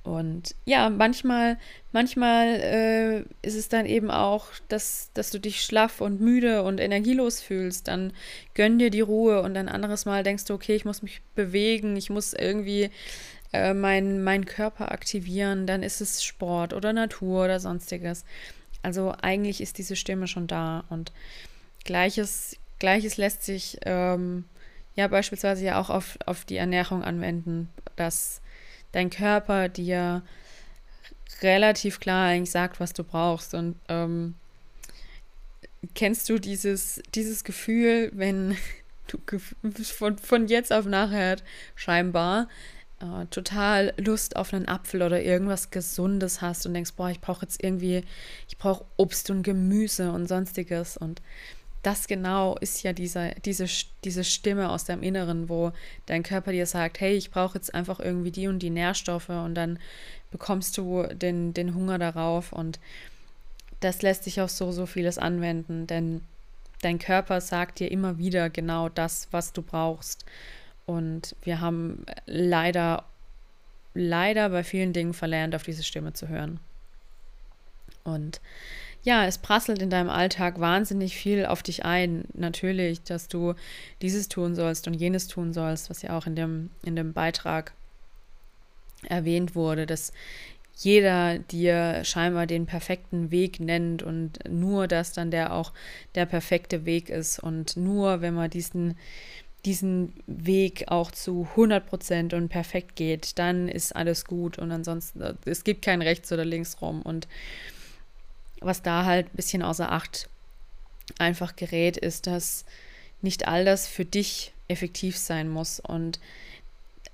Und 0.06 0.54
ja, 0.64 0.88
manchmal, 0.88 1.58
manchmal 1.90 2.46
äh, 2.46 3.18
ist 3.42 3.56
es 3.56 3.68
dann 3.68 3.86
eben 3.86 4.12
auch, 4.12 4.46
dass, 4.68 5.10
dass 5.14 5.32
du 5.32 5.40
dich 5.40 5.62
schlaff 5.62 6.00
und 6.00 6.20
müde 6.20 6.62
und 6.62 6.78
energielos 6.78 7.40
fühlst. 7.40 7.88
Dann 7.88 8.12
gönn 8.54 8.78
dir 8.78 8.90
die 8.90 9.00
Ruhe 9.00 9.42
und 9.42 9.56
ein 9.56 9.68
anderes 9.68 10.04
Mal 10.04 10.22
denkst 10.22 10.44
du, 10.44 10.54
okay, 10.54 10.76
ich 10.76 10.84
muss 10.84 11.02
mich 11.02 11.22
bewegen, 11.34 11.96
ich 11.96 12.08
muss 12.08 12.34
irgendwie 12.34 12.90
äh, 13.52 13.74
meinen 13.74 14.22
mein 14.22 14.46
Körper 14.46 14.92
aktivieren. 14.92 15.66
Dann 15.66 15.82
ist 15.82 16.00
es 16.00 16.22
Sport 16.22 16.72
oder 16.72 16.92
Natur 16.92 17.46
oder 17.46 17.58
sonstiges. 17.58 18.24
Also 18.82 19.12
eigentlich 19.20 19.60
ist 19.60 19.76
diese 19.78 19.96
Stimme 19.96 20.28
schon 20.28 20.46
da 20.46 20.84
und 20.88 21.10
Gleiches, 21.82 22.56
Gleiches 22.78 23.16
lässt 23.16 23.42
sich 23.42 23.78
ähm, 23.84 24.44
ja 24.94 25.08
beispielsweise 25.08 25.64
ja 25.64 25.80
auch 25.80 25.90
auf, 25.90 26.16
auf 26.26 26.44
die 26.44 26.58
Ernährung 26.58 27.02
anwenden, 27.02 27.70
dass 27.96 28.40
dein 28.96 29.10
Körper 29.10 29.68
dir 29.68 30.22
relativ 31.42 32.00
klar 32.00 32.28
eigentlich 32.28 32.50
sagt, 32.50 32.80
was 32.80 32.94
du 32.94 33.04
brauchst. 33.04 33.52
Und 33.52 33.76
ähm, 33.88 34.34
kennst 35.94 36.30
du 36.30 36.38
dieses, 36.38 37.02
dieses 37.14 37.44
Gefühl, 37.44 38.10
wenn 38.14 38.56
du 39.06 39.38
von, 39.84 40.16
von 40.16 40.46
jetzt 40.48 40.72
auf 40.72 40.86
nachher 40.86 41.36
scheinbar 41.74 42.48
äh, 43.00 43.26
total 43.26 43.92
Lust 43.98 44.36
auf 44.36 44.54
einen 44.54 44.66
Apfel 44.66 45.02
oder 45.02 45.22
irgendwas 45.22 45.70
Gesundes 45.70 46.40
hast 46.40 46.64
und 46.64 46.72
denkst, 46.72 46.94
boah, 46.96 47.10
ich 47.10 47.20
brauche 47.20 47.42
jetzt 47.42 47.62
irgendwie, 47.62 48.02
ich 48.48 48.56
brauche 48.56 48.86
Obst 48.96 49.28
und 49.28 49.42
Gemüse 49.42 50.10
und 50.10 50.26
sonstiges 50.26 50.96
und 50.96 51.20
das 51.82 52.08
genau 52.08 52.56
ist 52.56 52.82
ja 52.82 52.92
diese, 52.92 53.32
diese, 53.44 53.66
diese 54.04 54.24
Stimme 54.24 54.70
aus 54.70 54.84
deinem 54.84 55.02
Inneren, 55.02 55.48
wo 55.48 55.72
dein 56.06 56.22
Körper 56.22 56.52
dir 56.52 56.66
sagt, 56.66 57.00
hey, 57.00 57.14
ich 57.14 57.30
brauche 57.30 57.58
jetzt 57.58 57.74
einfach 57.74 58.00
irgendwie 58.00 58.32
die 58.32 58.48
und 58.48 58.58
die 58.58 58.70
Nährstoffe 58.70 59.28
und 59.28 59.54
dann 59.54 59.78
bekommst 60.30 60.76
du 60.78 61.04
den, 61.04 61.54
den 61.54 61.74
Hunger 61.74 61.98
darauf 61.98 62.52
und 62.52 62.80
das 63.80 64.02
lässt 64.02 64.24
sich 64.24 64.40
auf 64.40 64.50
so, 64.50 64.72
so 64.72 64.86
vieles 64.86 65.18
anwenden, 65.18 65.86
denn 65.86 66.22
dein 66.82 66.98
Körper 66.98 67.40
sagt 67.40 67.78
dir 67.78 67.90
immer 67.90 68.18
wieder 68.18 68.50
genau 68.50 68.88
das, 68.88 69.28
was 69.30 69.52
du 69.52 69.62
brauchst. 69.62 70.24
Und 70.86 71.34
wir 71.42 71.60
haben 71.60 72.04
leider, 72.26 73.04
leider 73.94 74.50
bei 74.50 74.64
vielen 74.64 74.92
Dingen 74.92 75.14
verlernt, 75.14 75.54
auf 75.54 75.62
diese 75.62 75.82
Stimme 75.82 76.12
zu 76.12 76.28
hören. 76.28 76.60
Und 78.04 78.40
ja, 79.06 79.24
es 79.24 79.38
prasselt 79.38 79.80
in 79.80 79.88
deinem 79.88 80.10
Alltag 80.10 80.58
wahnsinnig 80.58 81.14
viel 81.14 81.46
auf 81.46 81.62
dich 81.62 81.84
ein. 81.84 82.24
Natürlich, 82.34 83.04
dass 83.04 83.28
du 83.28 83.54
dieses 84.02 84.28
tun 84.28 84.56
sollst 84.56 84.88
und 84.88 84.94
jenes 84.94 85.28
tun 85.28 85.52
sollst, 85.52 85.88
was 85.90 86.02
ja 86.02 86.18
auch 86.18 86.26
in 86.26 86.34
dem, 86.34 86.70
in 86.82 86.96
dem 86.96 87.12
Beitrag 87.12 87.72
erwähnt 89.04 89.54
wurde, 89.54 89.86
dass 89.86 90.12
jeder 90.74 91.38
dir 91.38 92.02
scheinbar 92.02 92.48
den 92.48 92.66
perfekten 92.66 93.30
Weg 93.30 93.60
nennt 93.60 94.02
und 94.02 94.40
nur 94.48 94.88
das 94.88 95.12
dann 95.12 95.30
der 95.30 95.54
auch 95.54 95.72
der 96.16 96.26
perfekte 96.26 96.84
Weg 96.84 97.08
ist. 97.08 97.38
Und 97.38 97.76
nur 97.76 98.22
wenn 98.22 98.34
man 98.34 98.50
diesen 98.50 98.96
diesen 99.64 100.12
Weg 100.26 100.84
auch 100.88 101.10
zu 101.10 101.48
100% 101.56 102.34
und 102.36 102.48
perfekt 102.48 102.94
geht, 102.94 103.38
dann 103.38 103.68
ist 103.68 103.94
alles 103.94 104.24
gut. 104.24 104.58
Und 104.58 104.70
ansonsten 104.72 105.22
es 105.44 105.64
gibt 105.64 105.82
kein 105.82 106.02
rechts 106.02 106.32
oder 106.32 106.44
links 106.44 106.80
rum. 106.80 107.02
Und 107.02 107.26
was 108.60 108.82
da 108.82 109.04
halt 109.04 109.26
ein 109.28 109.36
bisschen 109.36 109.62
außer 109.62 109.90
Acht 109.90 110.28
einfach 111.18 111.56
gerät, 111.56 111.96
ist, 111.96 112.26
dass 112.26 112.64
nicht 113.22 113.48
all 113.48 113.64
das 113.64 113.86
für 113.86 114.04
dich 114.04 114.52
effektiv 114.68 115.16
sein 115.16 115.48
muss 115.48 115.80
und 115.80 116.20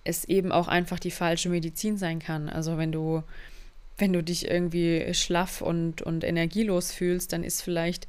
es 0.05 0.25
eben 0.25 0.51
auch 0.51 0.69
einfach 0.69 0.99
die 0.99 1.11
falsche 1.11 1.49
Medizin 1.49 1.97
sein 1.97 2.19
kann. 2.19 2.49
Also 2.49 2.77
wenn 2.79 2.93
du, 2.93 3.23
wenn 3.99 4.13
du 4.13 4.23
dich 4.23 4.51
irgendwie 4.51 5.15
schlaff 5.15 5.61
und, 5.61 6.03
und 6.03 6.25
energielos 6.25 6.93
fühlst, 6.93 7.33
dann 7.33 7.45
ist 7.45 7.63
vielleicht 7.63 8.09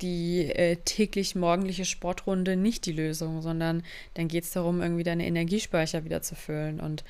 die 0.00 0.50
äh, 0.52 0.76
täglich 0.84 1.34
morgendliche 1.34 1.84
Sportrunde 1.84 2.56
nicht 2.56 2.86
die 2.86 2.92
Lösung, 2.92 3.42
sondern 3.42 3.82
dann 4.14 4.28
geht 4.28 4.44
es 4.44 4.52
darum, 4.52 4.80
irgendwie 4.80 5.02
deine 5.02 5.26
Energiespeicher 5.26 6.04
wieder 6.04 6.22
zu 6.22 6.34
füllen. 6.34 6.80
Und 6.80 7.04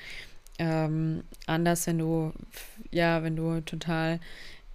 ähm, 0.59 1.23
anders, 1.47 1.87
wenn 1.87 1.99
du, 1.99 2.33
ja, 2.91 3.23
wenn 3.23 3.37
du 3.37 3.61
total 3.61 4.21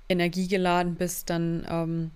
energiegeladen 0.09 0.95
bist, 0.95 1.29
dann 1.29 1.65
ähm, 1.69 2.11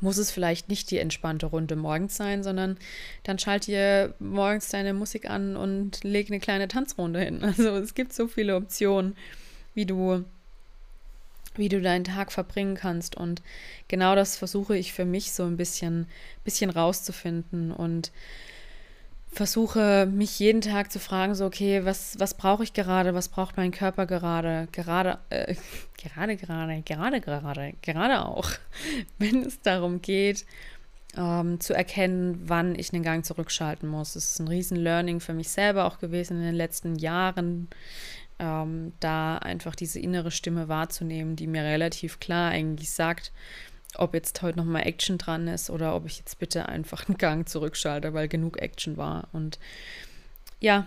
muss 0.00 0.16
es 0.16 0.30
vielleicht 0.30 0.68
nicht 0.68 0.90
die 0.90 0.98
entspannte 0.98 1.46
Runde 1.46 1.76
morgens 1.76 2.16
sein, 2.16 2.42
sondern 2.42 2.78
dann 3.22 3.38
schalt 3.38 3.66
dir 3.66 4.14
morgens 4.18 4.68
deine 4.68 4.94
Musik 4.94 5.28
an 5.28 5.56
und 5.56 6.02
leg 6.04 6.28
eine 6.28 6.40
kleine 6.40 6.68
Tanzrunde 6.68 7.20
hin. 7.20 7.40
Also 7.44 7.76
es 7.76 7.94
gibt 7.94 8.12
so 8.12 8.26
viele 8.26 8.56
Optionen, 8.56 9.16
wie 9.74 9.86
du 9.86 10.24
wie 11.56 11.68
du 11.68 11.80
deinen 11.80 12.04
Tag 12.04 12.30
verbringen 12.30 12.76
kannst 12.76 13.16
und 13.16 13.42
genau 13.88 14.14
das 14.14 14.36
versuche 14.36 14.76
ich 14.76 14.92
für 14.92 15.04
mich 15.04 15.32
so 15.32 15.42
ein 15.42 15.56
bisschen 15.56 16.06
bisschen 16.44 16.70
rauszufinden 16.70 17.72
und 17.72 18.12
versuche 19.32 20.06
mich 20.06 20.38
jeden 20.38 20.60
Tag 20.60 20.90
zu 20.90 20.98
fragen, 20.98 21.34
so, 21.34 21.46
okay, 21.46 21.84
was, 21.84 22.18
was 22.18 22.34
brauche 22.34 22.64
ich 22.64 22.72
gerade, 22.72 23.14
was 23.14 23.28
braucht 23.28 23.56
mein 23.56 23.70
Körper 23.70 24.06
gerade, 24.06 24.68
gerade, 24.72 25.18
äh, 25.30 25.54
gerade, 25.96 26.36
gerade, 26.36 26.82
gerade, 26.82 27.20
gerade, 27.20 27.74
gerade 27.80 28.24
auch, 28.24 28.50
wenn 29.18 29.42
es 29.42 29.60
darum 29.62 30.02
geht, 30.02 30.44
ähm, 31.16 31.60
zu 31.60 31.74
erkennen, 31.74 32.42
wann 32.46 32.74
ich 32.76 32.92
einen 32.92 33.02
Gang 33.02 33.24
zurückschalten 33.24 33.88
muss. 33.88 34.14
Das 34.14 34.30
ist 34.30 34.38
ein 34.40 34.48
riesen 34.48 34.76
Learning 34.76 35.20
für 35.20 35.34
mich 35.34 35.48
selber 35.48 35.84
auch 35.84 35.98
gewesen 35.98 36.38
in 36.38 36.44
den 36.44 36.54
letzten 36.54 36.96
Jahren, 36.96 37.68
ähm, 38.38 38.92
da 39.00 39.38
einfach 39.38 39.74
diese 39.74 40.00
innere 40.00 40.30
Stimme 40.30 40.68
wahrzunehmen, 40.68 41.36
die 41.36 41.46
mir 41.46 41.62
relativ 41.62 42.20
klar 42.20 42.50
eigentlich 42.50 42.90
sagt, 42.90 43.32
ob 43.98 44.14
jetzt 44.14 44.40
heute 44.42 44.58
nochmal 44.58 44.86
Action 44.86 45.18
dran 45.18 45.48
ist 45.48 45.70
oder 45.70 45.94
ob 45.94 46.06
ich 46.06 46.18
jetzt 46.18 46.38
bitte 46.38 46.68
einfach 46.68 47.08
einen 47.08 47.18
Gang 47.18 47.48
zurückschalte, 47.48 48.14
weil 48.14 48.28
genug 48.28 48.60
Action 48.60 48.96
war. 48.96 49.28
Und 49.32 49.58
ja, 50.60 50.86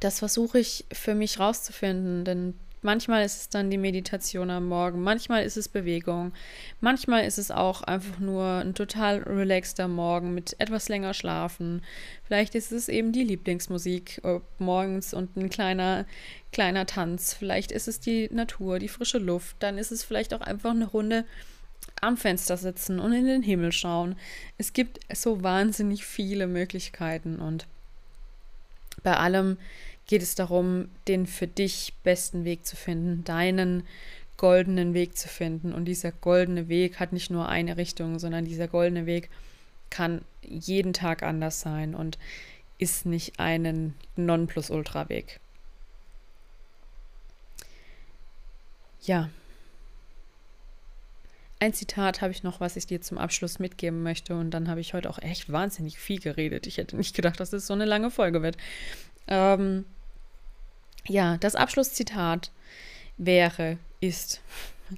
das 0.00 0.20
versuche 0.20 0.58
ich 0.58 0.84
für 0.92 1.14
mich 1.14 1.40
rauszufinden, 1.40 2.24
denn 2.24 2.54
manchmal 2.82 3.24
ist 3.24 3.40
es 3.40 3.48
dann 3.48 3.70
die 3.70 3.78
Meditation 3.78 4.50
am 4.50 4.68
Morgen, 4.68 5.02
manchmal 5.02 5.42
ist 5.42 5.56
es 5.56 5.68
Bewegung, 5.68 6.32
manchmal 6.80 7.24
ist 7.24 7.36
es 7.36 7.50
auch 7.50 7.82
einfach 7.82 8.20
nur 8.20 8.44
ein 8.44 8.74
total 8.74 9.18
relaxter 9.24 9.88
Morgen 9.88 10.34
mit 10.34 10.54
etwas 10.60 10.88
länger 10.88 11.14
schlafen. 11.14 11.82
Vielleicht 12.22 12.54
ist 12.54 12.70
es 12.70 12.88
eben 12.88 13.10
die 13.10 13.24
Lieblingsmusik 13.24 14.22
morgens 14.58 15.12
und 15.12 15.36
ein 15.36 15.50
kleiner 15.50 16.06
kleiner 16.52 16.86
Tanz, 16.86 17.34
vielleicht 17.34 17.72
ist 17.72 17.88
es 17.88 18.00
die 18.00 18.28
Natur, 18.32 18.78
die 18.78 18.88
frische 18.88 19.18
Luft, 19.18 19.56
dann 19.58 19.76
ist 19.76 19.90
es 19.90 20.04
vielleicht 20.04 20.32
auch 20.32 20.40
einfach 20.40 20.70
eine 20.70 20.86
Runde 20.86 21.24
am 22.02 22.16
Fenster 22.16 22.56
sitzen 22.56 23.00
und 23.00 23.12
in 23.12 23.26
den 23.26 23.42
Himmel 23.42 23.72
schauen. 23.72 24.16
Es 24.56 24.72
gibt 24.72 25.00
so 25.14 25.42
wahnsinnig 25.42 26.04
viele 26.04 26.46
Möglichkeiten 26.46 27.36
und 27.36 27.66
bei 29.02 29.16
allem 29.16 29.58
geht 30.06 30.22
es 30.22 30.34
darum, 30.34 30.88
den 31.06 31.26
für 31.26 31.46
dich 31.46 31.94
besten 32.02 32.44
Weg 32.44 32.66
zu 32.66 32.76
finden, 32.76 33.24
deinen 33.24 33.84
goldenen 34.36 34.94
Weg 34.94 35.16
zu 35.16 35.28
finden. 35.28 35.72
Und 35.72 35.84
dieser 35.84 36.12
goldene 36.12 36.68
Weg 36.68 36.98
hat 36.98 37.12
nicht 37.12 37.30
nur 37.30 37.48
eine 37.48 37.76
Richtung, 37.76 38.18
sondern 38.18 38.44
dieser 38.44 38.68
goldene 38.68 39.04
Weg 39.06 39.28
kann 39.90 40.22
jeden 40.42 40.92
Tag 40.94 41.22
anders 41.22 41.60
sein 41.60 41.94
und 41.94 42.18
ist 42.78 43.04
nicht 43.04 43.38
einen 43.38 43.94
Nonplusultra-Weg. 44.16 45.40
Ja, 49.02 49.30
ein 51.60 51.74
Zitat 51.74 52.20
habe 52.20 52.32
ich 52.32 52.42
noch, 52.42 52.60
was 52.60 52.76
ich 52.76 52.86
dir 52.86 53.00
zum 53.00 53.18
Abschluss 53.18 53.58
mitgeben 53.58 54.02
möchte. 54.02 54.36
Und 54.36 54.50
dann 54.52 54.68
habe 54.68 54.80
ich 54.80 54.94
heute 54.94 55.10
auch 55.10 55.18
echt 55.18 55.50
wahnsinnig 55.50 55.98
viel 55.98 56.20
geredet. 56.20 56.66
Ich 56.66 56.76
hätte 56.76 56.96
nicht 56.96 57.16
gedacht, 57.16 57.40
dass 57.40 57.52
es 57.52 57.66
so 57.66 57.74
eine 57.74 57.84
lange 57.84 58.10
Folge 58.10 58.42
wird. 58.42 58.56
Ähm, 59.26 59.84
Ja, 61.08 61.38
das 61.38 61.54
Abschlusszitat 61.54 62.50
wäre, 63.16 63.78
ist, 64.00 64.40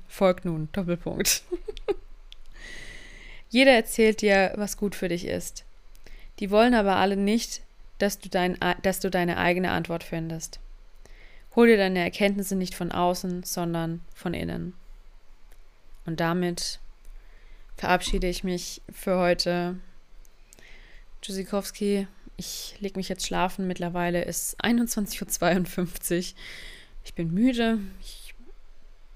folgt 0.08 0.44
nun, 0.44 0.68
Doppelpunkt. 0.72 1.42
Jeder 3.48 3.72
erzählt 3.72 4.20
dir, 4.20 4.52
was 4.56 4.76
gut 4.76 4.94
für 4.94 5.08
dich 5.08 5.24
ist. 5.24 5.64
Die 6.38 6.50
wollen 6.50 6.74
aber 6.74 6.96
alle 6.96 7.16
nicht, 7.16 7.62
dass 7.98 8.18
du, 8.18 8.28
dein, 8.28 8.58
dass 8.82 9.00
du 9.00 9.10
deine 9.10 9.36
eigene 9.36 9.70
Antwort 9.70 10.04
findest. 10.04 10.58
Hol 11.54 11.66
dir 11.66 11.76
deine 11.76 12.00
Erkenntnisse 12.00 12.56
nicht 12.56 12.74
von 12.74 12.92
außen, 12.92 13.42
sondern 13.42 14.00
von 14.14 14.34
innen. 14.34 14.74
Und 16.10 16.18
damit 16.18 16.80
verabschiede 17.76 18.26
ich 18.26 18.42
mich 18.42 18.82
für 18.92 19.16
heute. 19.16 19.76
Tschüssikowski, 21.22 22.08
ich 22.36 22.74
lege 22.80 22.98
mich 22.98 23.08
jetzt 23.08 23.24
schlafen. 23.24 23.68
Mittlerweile 23.68 24.24
ist 24.24 24.60
21.52 24.60 26.32
Uhr. 26.32 26.38
Ich 27.04 27.14
bin 27.14 27.32
müde. 27.32 27.78
Ich 28.00 28.34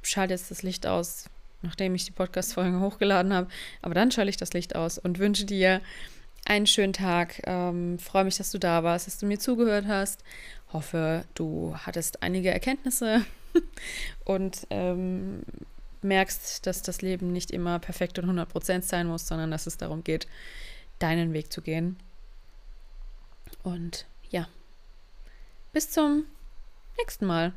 schalte 0.03 0.35
jetzt 0.35 0.53
das 0.53 0.63
Licht 0.63 0.87
aus, 0.87 1.25
nachdem 1.63 1.97
ich 1.97 2.05
die 2.05 2.13
Podcast-Folge 2.13 2.79
hochgeladen 2.79 3.35
habe. 3.35 3.49
Aber 3.83 3.95
dann 3.95 4.13
schalte 4.13 4.31
ich 4.31 4.37
das 4.37 4.53
Licht 4.53 4.77
aus 4.77 4.97
und 4.97 5.19
wünsche 5.19 5.47
dir 5.47 5.81
einen 6.45 6.69
schönen 6.69 6.93
Tag. 6.93 7.43
Ähm, 7.45 7.99
freue 7.99 8.23
mich, 8.23 8.37
dass 8.37 8.53
du 8.53 8.59
da 8.59 8.85
warst, 8.85 9.09
dass 9.09 9.19
du 9.19 9.27
mir 9.27 9.41
zugehört 9.41 9.87
hast. 9.89 10.23
Hoffe, 10.73 11.25
du 11.35 11.75
hattest 11.77 12.23
einige 12.23 12.53
Erkenntnisse 12.53 13.25
und 14.25 14.65
ähm, 14.71 15.43
merkst, 16.05 16.67
dass 16.67 16.83
das 16.83 17.03
Leben 17.03 17.33
nicht 17.33 17.51
immer 17.51 17.79
perfekt 17.79 18.19
und 18.19 18.31
100% 18.31 18.83
sein 18.83 19.07
muss, 19.07 19.27
sondern 19.27 19.51
dass 19.51 19.67
es 19.67 19.77
darum 19.77 20.05
geht, 20.05 20.27
deinen 20.99 21.33
Weg 21.33 21.53
zu 21.53 21.63
gehen. 21.63 21.99
Und 23.63 24.07
ja, 24.31 24.49
bis 25.73 25.91
zum 25.91 26.25
nächsten 26.99 27.27
Mal. 27.27 27.53